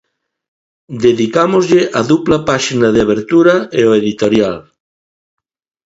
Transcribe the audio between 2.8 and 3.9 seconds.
de abertura e